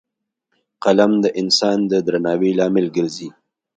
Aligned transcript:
قلم 0.83 1.11
د 1.23 1.25
انسان 1.41 1.77
د 1.91 1.93
درناوي 2.05 2.51
لامل 2.59 2.87
ګرځي 2.95 3.29